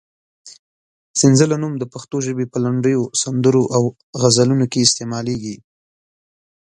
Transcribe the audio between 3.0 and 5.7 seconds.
سندرو او غزلونو کې استعمالېږي.